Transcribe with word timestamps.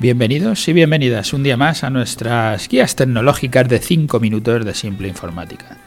Bienvenidos 0.00 0.66
y 0.66 0.72
bienvenidas 0.72 1.32
un 1.32 1.44
día 1.44 1.56
más 1.56 1.84
a 1.84 1.88
nuestras 1.88 2.68
guías 2.68 2.96
tecnológicas 2.96 3.68
de 3.68 3.78
5 3.78 4.18
minutos 4.18 4.64
de 4.64 4.74
simple 4.74 5.06
informática, 5.06 5.78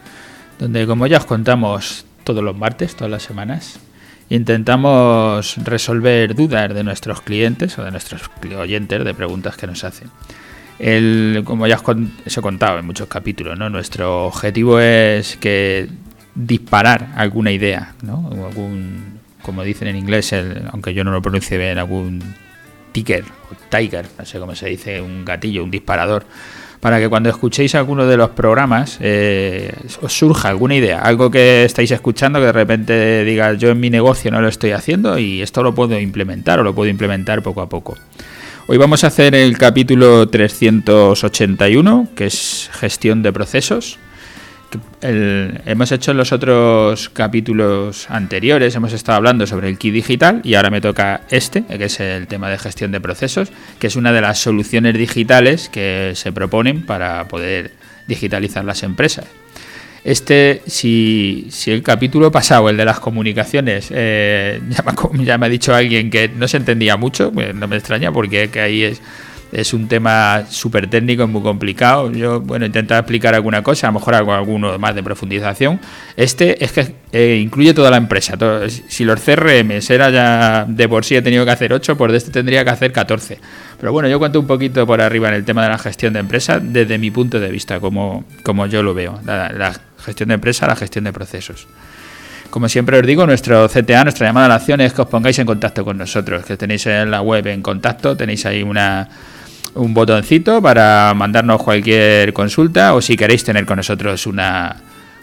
donde 0.57 0.87
como 0.87 1.07
ya 1.07 1.17
os 1.17 1.25
contamos 1.25 2.05
todos 2.23 2.41
los 2.41 2.55
martes, 2.55 2.95
todas 2.95 3.11
las 3.11 3.23
semanas, 3.23 3.81
intentamos 4.29 5.57
resolver 5.57 6.35
dudas 6.35 6.73
de 6.73 6.85
nuestros 6.85 7.19
clientes 7.19 7.77
o 7.77 7.83
de 7.83 7.91
nuestros 7.91 8.21
oyentes 8.57 9.03
de 9.03 9.13
preguntas 9.13 9.57
que 9.57 9.67
nos 9.67 9.83
hacen. 9.83 10.09
El, 10.79 11.41
como 11.43 11.67
ya 11.67 11.75
os, 11.75 12.37
he 12.37 12.41
contado 12.41 12.79
en 12.79 12.85
muchos 12.85 13.09
capítulos, 13.09 13.59
¿no? 13.59 13.69
nuestro 13.69 14.27
objetivo 14.27 14.79
es 14.79 15.35
que 15.35 15.89
disparar 16.33 17.09
alguna 17.17 17.51
idea, 17.51 17.93
¿no? 18.03 18.29
algún, 18.47 19.19
como 19.41 19.63
dicen 19.63 19.89
en 19.89 19.97
inglés, 19.97 20.33
aunque 20.71 20.93
yo 20.93 21.03
no 21.03 21.11
lo 21.11 21.21
pronuncie 21.21 21.57
bien, 21.57 21.77
algún 21.77 22.23
tiger 23.03 23.25
tiger, 23.69 24.05
no 24.17 24.25
sé 24.25 24.39
cómo 24.39 24.55
se 24.55 24.69
dice, 24.69 25.01
un 25.01 25.25
gatillo, 25.25 25.63
un 25.63 25.71
disparador, 25.71 26.25
para 26.79 26.99
que 26.99 27.09
cuando 27.09 27.29
escuchéis 27.29 27.75
alguno 27.75 28.05
de 28.05 28.17
los 28.17 28.29
programas 28.31 28.97
eh, 29.01 29.73
os 30.01 30.13
surja 30.13 30.49
alguna 30.49 30.75
idea, 30.75 31.01
algo 31.01 31.31
que 31.31 31.65
estáis 31.65 31.91
escuchando 31.91 32.39
que 32.39 32.45
de 32.45 32.51
repente 32.51 33.23
digas 33.23 33.57
yo 33.57 33.69
en 33.69 33.79
mi 33.79 33.89
negocio 33.89 34.31
no 34.31 34.41
lo 34.41 34.47
estoy 34.47 34.71
haciendo 34.71 35.17
y 35.17 35.41
esto 35.41 35.63
lo 35.63 35.73
puedo 35.73 35.99
implementar 35.99 36.59
o 36.59 36.63
lo 36.63 36.75
puedo 36.75 36.89
implementar 36.89 37.41
poco 37.41 37.61
a 37.61 37.69
poco. 37.69 37.97
Hoy 38.67 38.77
vamos 38.77 39.03
a 39.05 39.07
hacer 39.07 39.33
el 39.33 39.57
capítulo 39.57 40.27
381, 40.27 42.09
que 42.15 42.25
es 42.25 42.69
gestión 42.73 43.23
de 43.23 43.31
procesos 43.31 43.97
hemos 45.01 45.91
hecho 45.91 46.11
en 46.11 46.17
los 46.17 46.31
otros 46.31 47.09
capítulos 47.09 48.09
anteriores, 48.09 48.75
hemos 48.75 48.93
estado 48.93 49.17
hablando 49.17 49.47
sobre 49.47 49.69
el 49.69 49.77
key 49.77 49.91
digital 49.91 50.41
y 50.43 50.55
ahora 50.55 50.69
me 50.69 50.81
toca 50.81 51.21
este, 51.29 51.63
que 51.63 51.85
es 51.85 51.99
el 51.99 52.27
tema 52.27 52.49
de 52.49 52.57
gestión 52.57 52.91
de 52.91 52.99
procesos, 52.99 53.51
que 53.79 53.87
es 53.87 53.95
una 53.95 54.11
de 54.11 54.21
las 54.21 54.39
soluciones 54.39 54.93
digitales 54.95 55.69
que 55.69 56.13
se 56.15 56.31
proponen 56.31 56.85
para 56.85 57.27
poder 57.27 57.71
digitalizar 58.07 58.65
las 58.65 58.83
empresas. 58.83 59.25
Este, 60.03 60.61
si, 60.67 61.49
el 61.65 61.83
capítulo 61.83 62.31
pasado, 62.31 62.69
el 62.69 62.77
de 62.77 62.85
las 62.85 62.99
comunicaciones, 62.99 63.89
eh, 63.91 64.61
ya, 65.19 65.37
me, 65.37 65.45
ha 65.45 65.49
dicho 65.49 65.75
alguien 65.75 66.09
que 66.09 66.29
no 66.29 66.47
se 66.47 66.57
entendía 66.57 66.95
mucho, 66.95 67.31
pues 67.31 67.53
no 67.53 67.67
me 67.67 67.75
extraña 67.75 68.11
porque 68.11 68.49
que 68.49 68.61
ahí 68.61 68.83
es 68.83 69.01
es 69.51 69.73
un 69.73 69.87
tema 69.87 70.43
súper 70.49 70.89
técnico, 70.89 71.23
y 71.23 71.27
muy 71.27 71.41
complicado. 71.41 72.11
Yo, 72.11 72.41
bueno, 72.41 72.65
intentar 72.65 72.99
explicar 72.99 73.33
alguna 73.33 73.63
cosa, 73.63 73.87
a 73.87 73.91
lo 73.91 73.99
mejor 73.99 74.15
algo 74.15 74.33
alguno 74.33 74.77
más 74.77 74.95
de 74.95 75.03
profundización. 75.03 75.79
Este 76.15 76.63
es 76.63 76.71
que 76.71 76.95
eh, 77.11 77.39
incluye 77.41 77.73
toda 77.73 77.89
la 77.89 77.97
empresa. 77.97 78.35
si 78.87 79.05
los 79.05 79.21
CRM 79.21 79.71
era 79.89 80.09
ya 80.09 80.65
de 80.67 80.89
por 80.89 81.05
sí 81.05 81.15
he 81.15 81.21
tenido 81.21 81.45
que 81.45 81.51
hacer 81.51 81.73
8, 81.73 81.97
pues 81.97 82.11
de 82.11 82.17
este 82.17 82.31
tendría 82.31 82.63
que 82.63 82.71
hacer 82.71 82.91
14. 82.91 83.39
Pero 83.79 83.91
bueno, 83.91 84.09
yo 84.09 84.19
cuento 84.19 84.39
un 84.39 84.47
poquito 84.47 84.85
por 84.85 85.01
arriba 85.01 85.29
en 85.29 85.35
el 85.35 85.45
tema 85.45 85.63
de 85.63 85.69
la 85.69 85.77
gestión 85.77 86.13
de 86.13 86.19
empresa 86.19 86.59
desde 86.59 86.97
mi 86.97 87.11
punto 87.11 87.39
de 87.39 87.49
vista, 87.49 87.79
como, 87.79 88.25
como 88.43 88.65
yo 88.65 88.83
lo 88.83 88.93
veo. 88.93 89.19
La, 89.25 89.49
la 89.49 89.79
gestión 89.99 90.29
de 90.29 90.35
empresa, 90.35 90.67
la 90.67 90.75
gestión 90.75 91.05
de 91.05 91.13
procesos. 91.13 91.67
Como 92.49 92.69
siempre 92.69 92.97
os 92.97 93.05
digo, 93.05 93.25
nuestro 93.25 93.67
CTA, 93.67 94.03
nuestra 94.03 94.27
llamada 94.27 94.45
a 94.45 94.49
la 94.49 94.55
acción 94.55 94.79
es 94.81 94.93
que 94.93 95.01
os 95.01 95.07
pongáis 95.07 95.37
en 95.39 95.45
contacto 95.45 95.83
con 95.83 95.97
nosotros, 95.97 96.45
que 96.45 96.55
tenéis 96.55 96.85
en 96.85 97.11
la 97.11 97.21
web 97.21 97.45
en 97.47 97.61
contacto, 97.61 98.15
tenéis 98.15 98.45
ahí 98.45 98.63
una, 98.63 99.09
un 99.77 99.93
botoncito 99.93 100.61
para 100.61 101.13
mandarnos 101.15 101.61
cualquier 101.61 102.33
consulta 102.33 102.93
o 102.93 103.01
si 103.01 103.15
queréis 103.15 103.43
tener 103.43 103.65
con 103.65 103.77
nosotros 103.77 104.27
una 104.27 104.77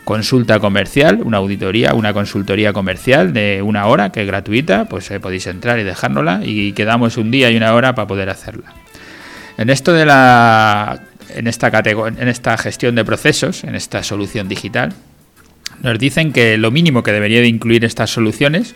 consulta 0.04 0.60
comercial, 0.60 1.20
una 1.24 1.38
auditoría, 1.38 1.94
una 1.94 2.12
consultoría 2.12 2.72
comercial 2.72 3.32
de 3.32 3.62
una 3.62 3.86
hora 3.86 4.12
que 4.12 4.20
es 4.20 4.26
gratuita, 4.26 4.84
pues 4.84 5.10
eh, 5.10 5.18
podéis 5.18 5.46
entrar 5.46 5.78
y 5.78 5.82
dejárnosla 5.82 6.40
y 6.44 6.72
quedamos 6.72 7.16
un 7.16 7.30
día 7.30 7.50
y 7.50 7.56
una 7.56 7.74
hora 7.74 7.94
para 7.94 8.06
poder 8.06 8.30
hacerla. 8.30 8.72
En 9.56 9.70
esto 9.70 9.92
de 9.92 10.04
la 10.04 11.00
en 11.34 11.46
esta 11.46 11.70
en 11.84 12.28
esta 12.28 12.56
gestión 12.58 12.94
de 12.94 13.04
procesos, 13.04 13.64
en 13.64 13.74
esta 13.74 14.02
solución 14.02 14.48
digital, 14.48 14.92
nos 15.82 15.98
dicen 15.98 16.32
que 16.32 16.56
lo 16.58 16.70
mínimo 16.70 17.02
que 17.02 17.12
debería 17.12 17.40
de 17.40 17.48
incluir 17.48 17.84
estas 17.84 18.10
soluciones 18.10 18.74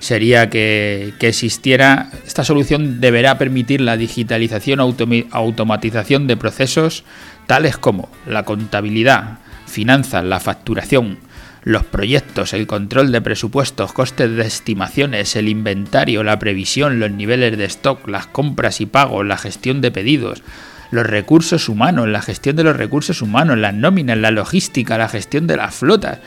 sería 0.00 0.50
que, 0.50 1.14
existiera, 1.20 2.10
esta 2.26 2.42
solución 2.42 3.00
deberá 3.00 3.38
permitir 3.38 3.80
la 3.82 3.96
digitalización, 3.96 4.80
automatización 4.80 6.26
de 6.26 6.36
procesos 6.36 7.04
tales 7.46 7.76
como 7.76 8.08
la 8.26 8.44
contabilidad, 8.44 9.38
finanzas, 9.66 10.24
la 10.24 10.40
facturación, 10.40 11.18
los 11.62 11.84
proyectos, 11.84 12.54
el 12.54 12.66
control 12.66 13.12
de 13.12 13.20
presupuestos, 13.20 13.92
costes 13.92 14.34
de 14.34 14.42
estimaciones, 14.42 15.36
el 15.36 15.48
inventario, 15.48 16.24
la 16.24 16.38
previsión, 16.38 16.98
los 16.98 17.10
niveles 17.10 17.56
de 17.58 17.66
stock, 17.66 18.08
las 18.08 18.26
compras 18.26 18.80
y 18.80 18.86
pagos, 18.86 19.26
la 19.26 19.36
gestión 19.36 19.82
de 19.82 19.90
pedidos, 19.90 20.42
los 20.90 21.06
recursos 21.06 21.68
humanos, 21.68 22.08
la 22.08 22.22
gestión 22.22 22.56
de 22.56 22.64
los 22.64 22.76
recursos 22.76 23.20
humanos, 23.20 23.58
las 23.58 23.74
nóminas, 23.74 24.16
la 24.16 24.30
logística, 24.30 24.96
la 24.96 25.08
gestión 25.08 25.46
de 25.46 25.58
las 25.58 25.74
flotas 25.74 26.18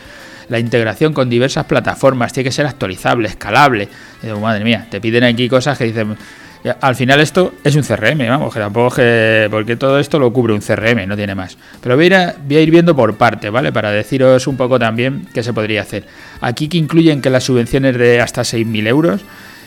la 0.49 0.59
integración 0.59 1.13
con 1.13 1.29
diversas 1.29 1.65
plataformas, 1.65 2.33
tiene 2.33 2.45
que 2.45 2.51
ser 2.51 2.65
actualizable, 2.65 3.27
escalable. 3.27 3.89
madre 4.41 4.63
mía, 4.63 4.87
te 4.89 5.01
piden 5.01 5.23
aquí 5.23 5.49
cosas 5.49 5.77
que 5.77 5.85
dicen, 5.85 6.15
al 6.79 6.95
final 6.95 7.19
esto 7.19 7.55
es 7.63 7.75
un 7.75 7.83
CRM, 7.83 8.25
vamos, 8.27 8.53
que 8.53 8.59
tampoco 8.59 8.95
que, 8.95 9.47
porque 9.51 9.75
todo 9.75 9.99
esto 9.99 10.17
lo 10.17 10.31
cubre 10.31 10.53
un 10.53 10.61
CRM, 10.61 11.07
no 11.07 11.15
tiene 11.15 11.35
más. 11.35 11.57
Pero 11.81 11.95
voy 11.95 12.11
a, 12.13 12.35
ir, 12.49 12.71
viendo 12.71 12.95
por 12.95 13.17
parte, 13.17 13.49
¿vale? 13.49 13.73
Para 13.73 13.91
deciros 13.91 14.47
un 14.47 14.55
poco 14.55 14.79
también 14.79 15.27
qué 15.33 15.43
se 15.43 15.51
podría 15.51 15.81
hacer. 15.81 16.05
Aquí 16.39 16.69
que 16.69 16.77
incluyen 16.77 17.21
que 17.21 17.29
las 17.29 17.43
subvenciones 17.43 17.97
de 17.97 18.21
hasta 18.21 18.43
6.000 18.43 18.87
euros, 18.87 19.21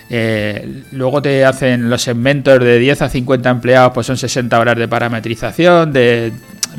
eh, 0.08 0.84
luego 0.92 1.20
te 1.20 1.44
hacen 1.44 1.90
los 1.90 2.00
segmentos 2.00 2.60
de 2.60 2.78
10 2.78 3.02
a 3.02 3.08
50 3.10 3.50
empleados, 3.50 3.92
pues 3.92 4.06
son 4.06 4.16
60 4.16 4.58
horas 4.58 4.78
de 4.78 4.88
parametrización, 4.88 5.92
de 5.92 6.32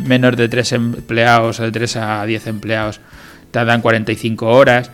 menos 0.04 0.36
de 0.36 0.50
3 0.50 0.72
empleados 0.74 1.60
o 1.60 1.64
de 1.64 1.72
3 1.72 1.96
a 1.98 2.26
10 2.26 2.48
empleados 2.48 3.02
dan 3.52 3.82
45 3.82 4.46
horas. 4.48 4.92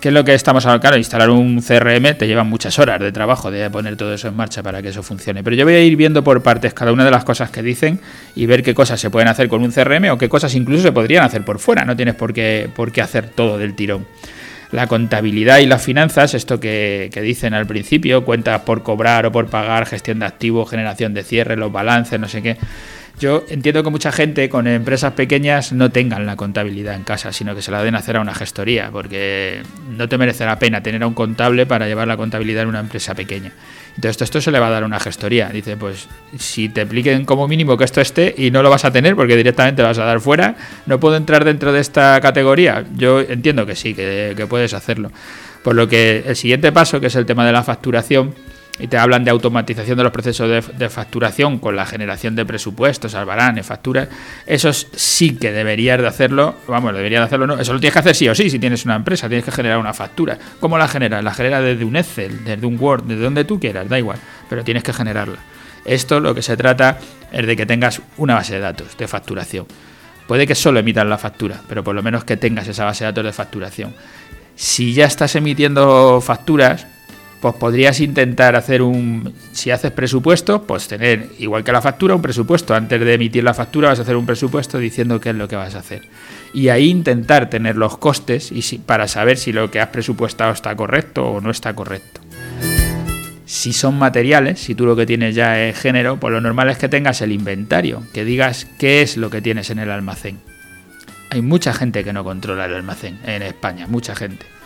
¿Qué 0.00 0.08
es 0.08 0.14
lo 0.14 0.22
que 0.22 0.32
estamos 0.32 0.64
hablando? 0.64 0.80
Claro, 0.80 0.96
instalar 0.96 1.28
un 1.28 1.60
CRM 1.60 2.16
te 2.16 2.28
lleva 2.28 2.44
muchas 2.44 2.78
horas 2.78 3.00
de 3.00 3.10
trabajo 3.10 3.50
de 3.50 3.68
poner 3.68 3.96
todo 3.96 4.14
eso 4.14 4.28
en 4.28 4.36
marcha 4.36 4.62
para 4.62 4.80
que 4.80 4.90
eso 4.90 5.02
funcione. 5.02 5.42
Pero 5.42 5.56
yo 5.56 5.64
voy 5.64 5.74
a 5.74 5.80
ir 5.80 5.96
viendo 5.96 6.22
por 6.22 6.40
partes 6.40 6.72
cada 6.72 6.92
una 6.92 7.04
de 7.04 7.10
las 7.10 7.24
cosas 7.24 7.50
que 7.50 7.62
dicen 7.62 7.98
y 8.36 8.46
ver 8.46 8.62
qué 8.62 8.74
cosas 8.74 9.00
se 9.00 9.10
pueden 9.10 9.26
hacer 9.26 9.48
con 9.48 9.60
un 9.62 9.72
CRM 9.72 10.10
o 10.12 10.18
qué 10.18 10.28
cosas 10.28 10.54
incluso 10.54 10.84
se 10.84 10.92
podrían 10.92 11.24
hacer 11.24 11.44
por 11.44 11.58
fuera. 11.58 11.84
No 11.84 11.96
tienes 11.96 12.14
por 12.14 12.32
qué, 12.32 12.70
por 12.72 12.92
qué 12.92 13.02
hacer 13.02 13.28
todo 13.30 13.58
del 13.58 13.74
tirón. 13.74 14.06
La 14.70 14.86
contabilidad 14.86 15.58
y 15.58 15.66
las 15.66 15.82
finanzas, 15.82 16.34
esto 16.34 16.60
que 16.60 17.10
dicen 17.20 17.54
al 17.54 17.66
principio, 17.66 18.24
cuentas 18.24 18.60
por 18.60 18.84
cobrar 18.84 19.26
o 19.26 19.32
por 19.32 19.48
pagar, 19.48 19.86
gestión 19.86 20.20
de 20.20 20.26
activos, 20.26 20.70
generación 20.70 21.12
de 21.12 21.24
cierre, 21.24 21.56
los 21.56 21.72
balances, 21.72 22.20
no 22.20 22.28
sé 22.28 22.40
qué 22.42 22.56
yo 23.18 23.44
entiendo 23.48 23.82
que 23.82 23.90
mucha 23.90 24.12
gente 24.12 24.48
con 24.48 24.66
empresas 24.66 25.12
pequeñas 25.12 25.72
no 25.72 25.90
tengan 25.90 26.26
la 26.26 26.36
contabilidad 26.36 26.94
en 26.94 27.04
casa, 27.04 27.32
sino 27.32 27.54
que 27.54 27.62
se 27.62 27.70
la 27.70 27.82
den 27.82 27.94
a 27.94 27.98
hacer 27.98 28.16
a 28.16 28.20
una 28.20 28.34
gestoría, 28.34 28.90
porque 28.92 29.62
no 29.96 30.08
te 30.08 30.18
merece 30.18 30.44
la 30.44 30.58
pena 30.58 30.82
tener 30.82 31.02
a 31.02 31.06
un 31.06 31.14
contable 31.14 31.66
para 31.66 31.86
llevar 31.86 32.06
la 32.06 32.16
contabilidad 32.16 32.62
en 32.62 32.68
una 32.68 32.80
empresa 32.80 33.14
pequeña. 33.14 33.52
Entonces 33.96 34.22
esto 34.22 34.40
se 34.40 34.52
le 34.52 34.60
va 34.60 34.68
a 34.68 34.70
dar 34.70 34.84
a 34.84 34.86
una 34.86 35.00
gestoría. 35.00 35.48
Dice, 35.48 35.76
pues 35.76 36.06
si 36.38 36.68
te 36.68 36.82
expliquen 36.82 37.24
como 37.24 37.48
mínimo 37.48 37.76
que 37.76 37.84
esto 37.84 38.00
esté 38.00 38.34
y 38.38 38.50
no 38.52 38.62
lo 38.62 38.70
vas 38.70 38.84
a 38.84 38.92
tener 38.92 39.16
porque 39.16 39.36
directamente 39.36 39.82
vas 39.82 39.98
a 39.98 40.04
dar 40.04 40.20
fuera, 40.20 40.54
¿no 40.86 41.00
puedo 41.00 41.16
entrar 41.16 41.44
dentro 41.44 41.72
de 41.72 41.80
esta 41.80 42.20
categoría? 42.20 42.84
Yo 42.96 43.20
entiendo 43.20 43.66
que 43.66 43.74
sí, 43.74 43.94
que, 43.94 44.34
que 44.36 44.46
puedes 44.46 44.74
hacerlo. 44.74 45.10
Por 45.64 45.74
lo 45.74 45.88
que 45.88 46.22
el 46.26 46.36
siguiente 46.36 46.70
paso, 46.70 47.00
que 47.00 47.08
es 47.08 47.16
el 47.16 47.26
tema 47.26 47.44
de 47.44 47.52
la 47.52 47.64
facturación, 47.64 48.34
y 48.78 48.86
te 48.86 48.96
hablan 48.96 49.24
de 49.24 49.30
automatización 49.30 49.96
de 49.96 50.04
los 50.04 50.12
procesos 50.12 50.48
de, 50.48 50.88
facturación 50.88 51.58
con 51.58 51.76
la 51.76 51.84
generación 51.84 52.36
de 52.36 52.44
presupuestos, 52.44 53.14
albaranes, 53.14 53.66
facturas, 53.66 54.08
eso 54.46 54.72
sí 54.72 55.36
que 55.36 55.52
deberías 55.52 56.00
de 56.00 56.06
hacerlo, 56.06 56.54
vamos, 56.66 56.94
deberías 56.94 57.22
de 57.22 57.26
hacerlo, 57.26 57.46
no, 57.46 57.58
eso 57.58 57.72
lo 57.72 57.80
tienes 57.80 57.92
que 57.92 57.98
hacer 57.98 58.14
sí 58.14 58.28
o 58.28 58.34
sí, 58.34 58.50
si 58.50 58.58
tienes 58.58 58.84
una 58.84 58.96
empresa, 58.96 59.28
tienes 59.28 59.44
que 59.44 59.52
generar 59.52 59.78
una 59.78 59.92
factura. 59.92 60.38
¿Cómo 60.60 60.78
la 60.78 60.88
generas? 60.88 61.24
La 61.24 61.34
generas 61.34 61.62
desde 61.62 61.84
un 61.84 61.96
Excel, 61.96 62.44
desde 62.44 62.66
un 62.66 62.78
Word, 62.80 63.04
desde 63.04 63.22
donde 63.22 63.44
tú 63.44 63.58
quieras, 63.58 63.88
da 63.88 63.98
igual, 63.98 64.18
pero 64.48 64.62
tienes 64.64 64.82
que 64.82 64.92
generarla. 64.92 65.38
Esto 65.84 66.20
lo 66.20 66.34
que 66.34 66.42
se 66.42 66.56
trata 66.56 66.98
es 67.32 67.46
de 67.46 67.56
que 67.56 67.66
tengas 67.66 68.00
una 68.16 68.34
base 68.34 68.54
de 68.54 68.60
datos 68.60 68.96
de 68.96 69.08
facturación. 69.08 69.66
Puede 70.26 70.46
que 70.46 70.54
solo 70.54 70.78
emitas 70.78 71.06
la 71.06 71.18
factura, 71.18 71.60
pero 71.68 71.82
por 71.82 71.94
lo 71.94 72.02
menos 72.02 72.24
que 72.24 72.36
tengas 72.36 72.68
esa 72.68 72.84
base 72.84 73.04
de 73.04 73.10
datos 73.10 73.24
de 73.24 73.32
facturación. 73.32 73.94
Si 74.54 74.92
ya 74.92 75.06
estás 75.06 75.34
emitiendo 75.36 76.20
facturas, 76.20 76.86
pues 77.40 77.54
podrías 77.54 78.00
intentar 78.00 78.56
hacer 78.56 78.82
un, 78.82 79.32
si 79.52 79.70
haces 79.70 79.92
presupuesto, 79.92 80.62
pues 80.62 80.88
tener, 80.88 81.28
igual 81.38 81.62
que 81.62 81.72
la 81.72 81.80
factura, 81.80 82.14
un 82.14 82.22
presupuesto. 82.22 82.74
Antes 82.74 83.00
de 83.00 83.14
emitir 83.14 83.44
la 83.44 83.54
factura 83.54 83.88
vas 83.88 83.98
a 84.00 84.02
hacer 84.02 84.16
un 84.16 84.26
presupuesto 84.26 84.78
diciendo 84.78 85.20
qué 85.20 85.30
es 85.30 85.36
lo 85.36 85.46
que 85.46 85.56
vas 85.56 85.74
a 85.74 85.78
hacer. 85.78 86.02
Y 86.52 86.68
ahí 86.68 86.88
intentar 86.88 87.48
tener 87.48 87.76
los 87.76 87.96
costes 87.98 88.50
y 88.50 88.78
para 88.78 89.06
saber 89.06 89.36
si 89.36 89.52
lo 89.52 89.70
que 89.70 89.80
has 89.80 89.88
presupuestado 89.88 90.52
está 90.52 90.74
correcto 90.74 91.26
o 91.26 91.40
no 91.40 91.50
está 91.50 91.74
correcto. 91.74 92.20
Si 93.46 93.72
son 93.72 93.98
materiales, 93.98 94.60
si 94.60 94.74
tú 94.74 94.84
lo 94.84 94.96
que 94.96 95.06
tienes 95.06 95.34
ya 95.34 95.62
es 95.62 95.78
género, 95.78 96.18
pues 96.18 96.32
lo 96.32 96.40
normal 96.40 96.68
es 96.68 96.78
que 96.78 96.88
tengas 96.88 97.22
el 97.22 97.32
inventario, 97.32 98.02
que 98.12 98.24
digas 98.24 98.66
qué 98.78 99.00
es 99.00 99.16
lo 99.16 99.30
que 99.30 99.40
tienes 99.40 99.70
en 99.70 99.78
el 99.78 99.90
almacén. 99.90 100.38
Hay 101.30 101.40
mucha 101.40 101.72
gente 101.72 102.04
que 102.04 102.12
no 102.12 102.24
controla 102.24 102.66
el 102.66 102.74
almacén 102.74 103.18
en 103.24 103.42
España, 103.42 103.86
mucha 103.86 104.14
gente 104.14 104.57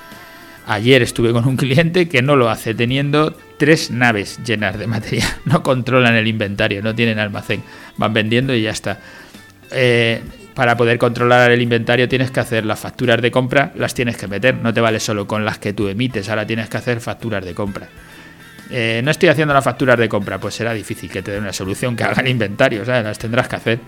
Ayer 0.66 1.02
estuve 1.02 1.32
con 1.32 1.46
un 1.46 1.56
cliente 1.56 2.08
que 2.08 2.22
no 2.22 2.36
lo 2.36 2.48
hace 2.48 2.74
teniendo 2.74 3.36
tres 3.58 3.90
naves 3.90 4.40
llenas 4.44 4.78
de 4.78 4.86
material. 4.86 5.28
No 5.44 5.62
controlan 5.62 6.14
el 6.14 6.26
inventario, 6.26 6.82
no 6.82 6.94
tienen 6.94 7.18
almacén. 7.18 7.62
Van 7.96 8.12
vendiendo 8.12 8.54
y 8.54 8.62
ya 8.62 8.70
está. 8.70 9.00
Eh, 9.70 10.22
para 10.54 10.76
poder 10.76 10.98
controlar 10.98 11.50
el 11.50 11.62
inventario 11.62 12.08
tienes 12.08 12.30
que 12.30 12.40
hacer 12.40 12.66
las 12.66 12.78
facturas 12.78 13.20
de 13.22 13.30
compra, 13.30 13.72
las 13.74 13.94
tienes 13.94 14.16
que 14.16 14.28
meter. 14.28 14.54
No 14.54 14.72
te 14.72 14.80
vale 14.80 15.00
solo 15.00 15.26
con 15.26 15.44
las 15.44 15.58
que 15.58 15.72
tú 15.72 15.88
emites, 15.88 16.28
ahora 16.28 16.46
tienes 16.46 16.68
que 16.68 16.76
hacer 16.76 17.00
facturas 17.00 17.44
de 17.44 17.54
compra. 17.54 17.88
Eh, 18.70 19.00
no 19.04 19.10
estoy 19.10 19.28
haciendo 19.28 19.52
las 19.52 19.64
facturas 19.64 19.98
de 19.98 20.08
compra, 20.08 20.38
pues 20.38 20.54
será 20.54 20.72
difícil 20.72 21.10
que 21.10 21.22
te 21.22 21.32
dé 21.32 21.38
una 21.38 21.52
solución 21.52 21.96
que 21.96 22.04
haga 22.04 22.22
el 22.22 22.28
inventario, 22.28 22.84
¿sabes? 22.84 23.04
Las 23.04 23.18
tendrás 23.18 23.48
que 23.48 23.56
hacer. 23.56 23.80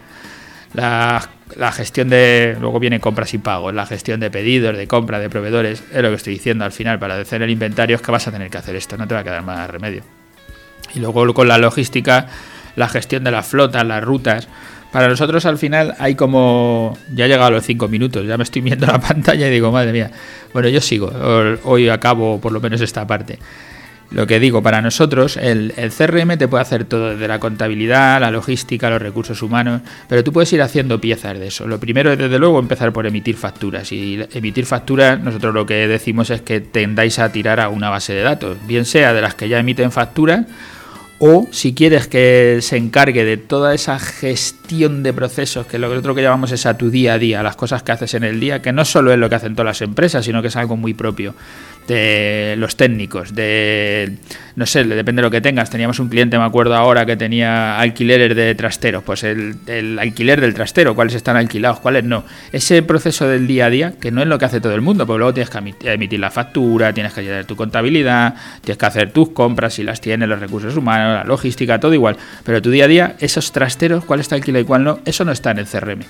La, 1.56 1.72
gestión 1.72 2.08
de. 2.08 2.56
Luego 2.60 2.80
vienen 2.80 3.00
compras 3.00 3.34
y 3.34 3.38
pagos, 3.38 3.74
la 3.74 3.86
gestión 3.86 4.20
de 4.20 4.30
pedidos, 4.30 4.76
de 4.76 4.86
compra, 4.86 5.18
de 5.18 5.30
proveedores. 5.30 5.84
Es 5.92 6.02
lo 6.02 6.08
que 6.08 6.16
estoy 6.16 6.34
diciendo 6.34 6.64
al 6.64 6.72
final. 6.72 6.98
Para 6.98 7.16
hacer 7.16 7.42
el 7.42 7.50
inventario 7.50 7.96
es 7.96 8.02
que 8.02 8.10
vas 8.10 8.26
a 8.26 8.32
tener 8.32 8.50
que 8.50 8.58
hacer 8.58 8.76
esto, 8.76 8.96
no 8.96 9.06
te 9.06 9.14
va 9.14 9.20
a 9.20 9.24
quedar 9.24 9.42
más 9.42 9.68
remedio. 9.68 10.02
Y 10.94 11.00
luego 11.00 11.34
con 11.34 11.48
la 11.48 11.58
logística, 11.58 12.28
la 12.76 12.88
gestión 12.88 13.24
de 13.24 13.30
las 13.30 13.46
flotas, 13.46 13.84
las 13.86 14.02
rutas. 14.02 14.48
Para 14.92 15.08
nosotros 15.08 15.44
al 15.44 15.58
final 15.58 15.96
hay 15.98 16.14
como... 16.14 16.96
Ya 17.12 17.24
he 17.24 17.28
llegado 17.28 17.48
a 17.48 17.50
los 17.50 17.64
cinco 17.64 17.88
minutos, 17.88 18.24
ya 18.26 18.36
me 18.36 18.44
estoy 18.44 18.62
viendo 18.62 18.86
la 18.86 19.00
pantalla 19.00 19.48
y 19.48 19.50
digo, 19.50 19.72
madre 19.72 19.92
mía. 19.92 20.10
Bueno, 20.52 20.68
yo 20.68 20.80
sigo, 20.80 21.12
hoy 21.64 21.88
acabo 21.88 22.40
por 22.40 22.52
lo 22.52 22.60
menos 22.60 22.80
esta 22.80 23.04
parte. 23.04 23.38
Lo 24.10 24.26
que 24.26 24.38
digo, 24.38 24.62
para 24.62 24.80
nosotros 24.80 25.36
el, 25.36 25.72
CRM 25.74 26.36
te 26.38 26.46
puede 26.46 26.62
hacer 26.62 26.84
todo, 26.84 27.10
desde 27.10 27.26
la 27.26 27.40
contabilidad, 27.40 28.20
la 28.20 28.30
logística, 28.30 28.88
los 28.90 29.02
recursos 29.02 29.42
humanos, 29.42 29.80
pero 30.08 30.22
tú 30.22 30.32
puedes 30.32 30.52
ir 30.52 30.62
haciendo 30.62 31.00
piezas 31.00 31.38
de 31.38 31.48
eso. 31.48 31.66
Lo 31.66 31.80
primero 31.80 32.12
es, 32.12 32.18
desde 32.18 32.38
luego, 32.38 32.58
empezar 32.58 32.92
por 32.92 33.06
emitir 33.06 33.36
facturas. 33.36 33.90
Y 33.92 34.20
emitir 34.32 34.66
facturas, 34.66 35.18
nosotros 35.20 35.52
lo 35.52 35.66
que 35.66 35.88
decimos 35.88 36.30
es 36.30 36.42
que 36.42 36.60
tendáis 36.60 37.18
a 37.18 37.32
tirar 37.32 37.60
a 37.60 37.68
una 37.68 37.90
base 37.90 38.12
de 38.12 38.22
datos, 38.22 38.56
bien 38.66 38.84
sea 38.84 39.12
de 39.12 39.20
las 39.20 39.34
que 39.34 39.48
ya 39.48 39.58
emiten 39.58 39.90
facturas, 39.90 40.46
o 41.18 41.46
si 41.52 41.74
quieres 41.74 42.08
que 42.08 42.58
se 42.60 42.76
encargue 42.76 43.24
de 43.24 43.36
toda 43.36 43.72
esa 43.72 43.98
gestión 43.98 45.02
de 45.02 45.12
procesos, 45.12 45.66
que 45.66 45.78
lo 45.78 45.88
que 45.88 45.94
nosotros 45.94 46.16
que 46.16 46.22
llamamos 46.22 46.52
es 46.52 46.66
a 46.66 46.76
tu 46.76 46.90
día 46.90 47.14
a 47.14 47.18
día, 47.18 47.42
las 47.42 47.56
cosas 47.56 47.82
que 47.82 47.92
haces 47.92 48.14
en 48.14 48.24
el 48.24 48.40
día, 48.40 48.60
que 48.60 48.72
no 48.72 48.84
solo 48.84 49.12
es 49.12 49.18
lo 49.18 49.28
que 49.28 49.36
hacen 49.36 49.54
todas 49.54 49.66
las 49.66 49.82
empresas, 49.82 50.24
sino 50.24 50.42
que 50.42 50.48
es 50.48 50.56
algo 50.56 50.76
muy 50.76 50.92
propio 50.92 51.34
de 51.86 52.54
los 52.58 52.76
técnicos, 52.76 53.34
de 53.34 54.18
no 54.56 54.66
sé, 54.66 54.84
depende 54.84 55.20
de 55.20 55.26
lo 55.26 55.30
que 55.30 55.40
tengas. 55.40 55.68
Teníamos 55.68 55.98
un 55.98 56.08
cliente, 56.08 56.38
me 56.38 56.44
acuerdo 56.44 56.74
ahora, 56.74 57.04
que 57.04 57.16
tenía 57.16 57.78
alquileres 57.78 58.36
de 58.36 58.54
trasteros. 58.54 59.02
Pues 59.02 59.24
el, 59.24 59.98
alquiler 59.98 60.40
del 60.40 60.54
trastero, 60.54 60.94
cuáles 60.94 61.14
están 61.14 61.36
alquilados, 61.36 61.80
cuáles 61.80 62.04
no. 62.04 62.24
Ese 62.52 62.82
proceso 62.82 63.26
del 63.26 63.46
día 63.46 63.66
a 63.66 63.70
día, 63.70 63.94
que 64.00 64.12
no 64.12 64.22
es 64.22 64.28
lo 64.28 64.38
que 64.38 64.44
hace 64.44 64.60
todo 64.60 64.74
el 64.74 64.80
mundo, 64.80 65.06
porque 65.06 65.18
luego 65.18 65.34
tienes 65.34 65.50
que 65.50 65.92
emitir 65.92 66.20
la 66.20 66.30
factura, 66.30 66.92
tienes 66.92 67.12
que 67.12 67.22
llevar 67.22 67.44
tu 67.46 67.56
contabilidad, 67.56 68.34
tienes 68.60 68.78
que 68.78 68.86
hacer 68.86 69.10
tus 69.12 69.30
compras 69.30 69.74
si 69.74 69.82
las 69.82 70.00
tienes, 70.00 70.28
los 70.28 70.38
recursos 70.38 70.76
humanos, 70.76 71.14
la 71.14 71.24
logística, 71.24 71.80
todo 71.80 71.94
igual. 71.94 72.16
Pero 72.44 72.62
tu 72.62 72.70
día 72.70 72.84
a 72.84 72.88
día, 72.88 73.16
esos 73.18 73.50
trasteros, 73.50 74.04
cuál 74.04 74.20
está 74.20 74.36
alquilado 74.36 74.62
y 74.62 74.66
cuál 74.66 74.84
no, 74.84 75.00
eso 75.04 75.24
no 75.24 75.32
está 75.32 75.50
en 75.50 75.58
el 75.58 75.66
CRM 75.66 76.04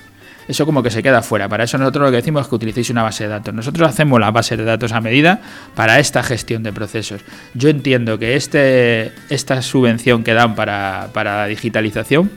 eso 0.47 0.65
como 0.65 0.83
que 0.83 0.91
se 0.91 1.01
queda 1.01 1.21
fuera. 1.21 1.49
Para 1.49 1.63
eso 1.63 1.77
nosotros 1.77 2.05
lo 2.05 2.11
que 2.11 2.17
decimos 2.17 2.43
es 2.43 2.47
que 2.47 2.55
utilicéis 2.55 2.89
una 2.89 3.03
base 3.03 3.23
de 3.23 3.29
datos. 3.29 3.53
Nosotros 3.53 3.89
hacemos 3.89 4.19
la 4.19 4.31
base 4.31 4.57
de 4.57 4.63
datos 4.63 4.91
a 4.91 5.01
medida 5.01 5.41
para 5.75 5.99
esta 5.99 6.23
gestión 6.23 6.63
de 6.63 6.71
procesos. 6.71 7.21
Yo 7.53 7.69
entiendo 7.69 8.19
que 8.19 8.35
este, 8.35 9.11
esta 9.29 9.61
subvención 9.61 10.23
que 10.23 10.33
dan 10.33 10.55
para, 10.55 11.09
para 11.13 11.37
la 11.37 11.47
digitalización 11.47 12.29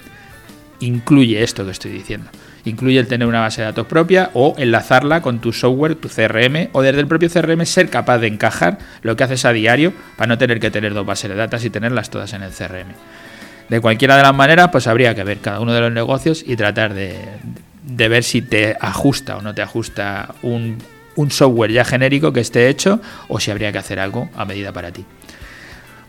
incluye 0.81 1.43
esto 1.43 1.65
que 1.65 1.73
estoy 1.73 1.91
diciendo. 1.91 2.31
Incluye 2.65 2.99
el 2.99 3.07
tener 3.07 3.27
una 3.27 3.41
base 3.41 3.63
de 3.63 3.67
datos 3.67 3.87
propia 3.87 4.31
o 4.35 4.55
enlazarla 4.59 5.23
con 5.23 5.41
tu 5.41 5.53
software, 5.53 5.95
tu 5.95 6.09
CRM, 6.09 6.69
o 6.73 6.83
desde 6.83 7.01
el 7.01 7.07
propio 7.07 7.31
CRM 7.31 7.65
ser 7.65 7.89
capaz 7.89 8.19
de 8.19 8.27
encajar 8.27 8.79
lo 9.03 9.17
que 9.17 9.25
haces 9.25 9.45
a 9.45 9.53
diario 9.53 9.93
para 10.17 10.29
no 10.29 10.39
tener 10.39 10.61
que 10.61 10.71
tener 10.71 10.93
dos 10.93 11.07
bases 11.07 11.31
de 11.31 11.37
datos 11.37 11.65
y 11.65 11.71
tenerlas 11.71 12.11
todas 12.11 12.33
en 12.33 12.43
el 12.43 12.53
CRM. 12.53 12.93
De 13.69 13.81
cualquiera 13.81 14.17
de 14.17 14.23
las 14.23 14.35
maneras, 14.35 14.69
pues 14.73 14.87
habría 14.87 15.15
que 15.15 15.25
ver 15.25 15.39
cada 15.39 15.61
uno 15.61 15.73
de 15.73 15.81
los 15.81 15.93
negocios 15.93 16.43
y 16.47 16.57
tratar 16.57 16.95
de, 16.95 17.19
de 17.89 18.09
ver 18.09 18.23
si 18.23 18.43
te 18.43 18.77
ajusta 18.81 19.39
o 19.39 19.43
no 19.43 19.55
te 19.55 19.63
ajusta 19.63 20.35
un, 20.43 20.79
software 21.31 21.73
ya 21.73 21.85
genérico 21.85 22.33
que 22.33 22.41
esté 22.41 22.69
hecho 22.69 23.01
o 23.27 23.41
si 23.41 23.51
habría 23.51 23.73
que 23.73 23.79
hacer 23.79 23.99
algo 23.99 24.29
a 24.37 24.45
medida 24.45 24.73
para 24.73 24.93
ti. 24.93 25.05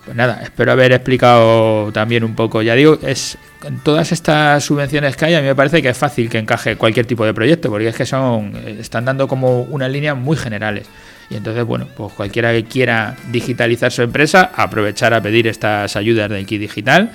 Pues 0.05 0.15
nada, 0.15 0.41
espero 0.43 0.71
haber 0.71 0.91
explicado 0.91 1.91
también 1.91 2.23
un 2.23 2.35
poco. 2.35 2.61
Ya 2.61 2.75
digo, 2.75 2.99
es 3.01 3.37
con 3.59 3.79
todas 3.79 4.11
estas 4.11 4.63
subvenciones 4.63 5.15
que 5.15 5.25
hay, 5.25 5.35
a 5.35 5.41
mí 5.41 5.47
me 5.47 5.55
parece 5.55 5.81
que 5.81 5.89
es 5.89 5.97
fácil 5.97 6.29
que 6.29 6.37
encaje 6.37 6.75
cualquier 6.75 7.07
tipo 7.07 7.25
de 7.25 7.33
proyecto, 7.33 7.69
porque 7.69 7.87
es 7.87 7.95
que 7.95 8.05
son 8.05 8.55
están 8.79 9.05
dando 9.05 9.27
como 9.27 9.63
unas 9.63 9.89
líneas 9.89 10.15
muy 10.15 10.37
generales. 10.37 10.87
Y 11.29 11.35
entonces, 11.35 11.63
bueno, 11.63 11.87
pues 11.95 12.13
cualquiera 12.13 12.51
que 12.51 12.65
quiera 12.65 13.15
digitalizar 13.31 13.91
su 13.91 14.01
empresa, 14.01 14.51
aprovechar 14.55 15.13
a 15.13 15.21
pedir 15.21 15.47
estas 15.47 15.95
ayudas 15.95 16.29
del 16.29 16.45
Kit 16.45 16.61
Digital 16.61 17.11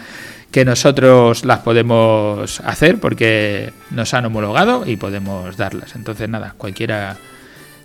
que 0.54 0.64
nosotros 0.64 1.44
las 1.44 1.58
podemos 1.58 2.60
hacer 2.60 3.00
porque 3.00 3.72
nos 3.90 4.14
han 4.14 4.24
homologado 4.26 4.84
y 4.86 4.96
podemos 4.96 5.56
darlas. 5.56 5.96
Entonces, 5.96 6.28
nada, 6.28 6.54
cualquiera 6.56 7.16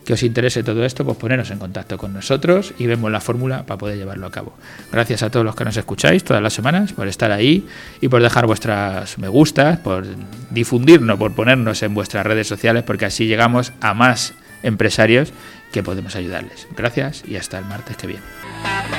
que 0.06 0.13
os 0.13 0.21
interese 0.21 0.62
todo 0.62 0.86
esto, 0.86 1.04
pues 1.04 1.18
poneros 1.18 1.50
en 1.50 1.57
contacto 1.57 1.98
con 1.98 2.13
nosotros 2.13 2.75
y 2.77 2.86
vemos 2.86 3.12
la 3.12 3.21
fórmula 3.21 3.63
para 3.63 3.80
poder 3.80 3.98
llevarlo 3.98 4.27
a 4.27 4.31
cabo. 4.31 4.56
Gracias 4.92 5.24
a 5.24 5.31
todos 5.31 5.44
los 5.44 5.56
que 5.56 5.66
nos 5.66 5.77
escucháis 5.77 6.24
todas 6.24 6.44
las 6.44 6.54
semanas 6.54 6.94
por 6.94 7.07
estar 7.07 7.31
ahí 7.31 7.68
y 8.01 8.07
por 8.07 8.21
dejar 8.21 8.45
vuestras 8.45 9.18
me 9.18 9.30
gustas, 9.30 9.80
por 9.80 10.06
difundirnos, 10.51 11.18
por 11.18 11.33
ponernos 11.33 11.81
en 11.81 11.95
vuestras 11.95 12.24
redes 12.24 12.48
sociales, 12.48 12.83
porque 12.83 13.06
así 13.06 13.25
llegamos 13.25 13.74
a 13.81 13.95
más 13.95 14.36
empresarios 14.62 15.33
que 15.71 15.81
podemos 15.81 16.16
ayudarles. 16.16 16.68
Gracias 16.77 17.24
y 17.27 17.36
hasta 17.36 17.57
el 17.57 17.66
martes 17.66 17.98
que 17.98 18.06
viene. 18.06 18.99